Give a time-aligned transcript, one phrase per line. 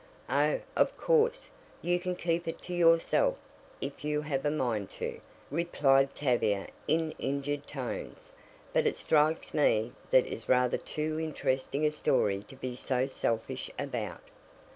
[0.31, 1.51] "Oh, of course,
[1.83, 3.39] you can keep it to yourself
[3.81, 8.31] if you have a mind to," replied Tavia in injured tones,
[8.73, 13.69] "but it strikes me that is rather too interesting a story to be so selfish
[13.77, 14.21] about."